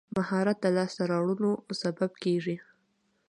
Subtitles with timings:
[0.17, 1.51] مهارت د لاسته راوړنو
[1.81, 2.55] سبب کېږي.